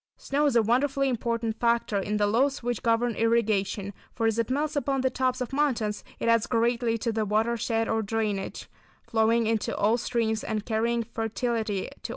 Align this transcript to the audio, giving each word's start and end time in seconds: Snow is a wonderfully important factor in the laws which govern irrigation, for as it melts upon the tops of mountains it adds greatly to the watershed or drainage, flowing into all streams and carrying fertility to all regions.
Snow 0.17 0.47
is 0.47 0.55
a 0.55 0.63
wonderfully 0.63 1.09
important 1.09 1.59
factor 1.59 1.99
in 1.99 2.17
the 2.17 2.25
laws 2.25 2.63
which 2.63 2.81
govern 2.81 3.13
irrigation, 3.13 3.93
for 4.15 4.25
as 4.25 4.39
it 4.39 4.49
melts 4.49 4.75
upon 4.75 5.01
the 5.01 5.11
tops 5.11 5.41
of 5.41 5.53
mountains 5.53 6.03
it 6.17 6.27
adds 6.27 6.47
greatly 6.47 6.97
to 6.97 7.11
the 7.11 7.23
watershed 7.23 7.87
or 7.87 8.01
drainage, 8.01 8.67
flowing 9.03 9.45
into 9.45 9.77
all 9.77 9.99
streams 9.99 10.43
and 10.43 10.65
carrying 10.65 11.03
fertility 11.03 11.81
to 11.81 11.85
all 11.85 11.87
regions. 12.01 12.09